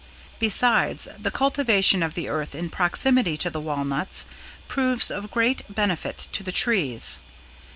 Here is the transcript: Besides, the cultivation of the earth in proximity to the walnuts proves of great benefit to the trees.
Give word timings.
Besides, 0.39 1.07
the 1.19 1.29
cultivation 1.29 2.01
of 2.01 2.15
the 2.15 2.27
earth 2.27 2.55
in 2.55 2.71
proximity 2.71 3.37
to 3.37 3.51
the 3.51 3.61
walnuts 3.61 4.25
proves 4.67 5.11
of 5.11 5.29
great 5.29 5.61
benefit 5.75 6.27
to 6.31 6.41
the 6.41 6.51
trees. 6.51 7.19